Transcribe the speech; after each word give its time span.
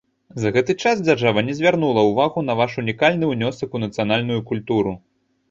За 0.43 0.51
гэты 0.53 0.73
час 0.83 1.03
дзяржава 1.07 1.43
не 1.49 1.53
звярнула 1.59 2.05
ўвагу 2.07 2.43
на 2.47 2.57
ваш 2.63 2.71
унікальны 2.83 3.31
ўнёсак 3.35 3.69
у 3.79 3.85
нацыянальную 3.85 4.41
культуру. 4.51 4.97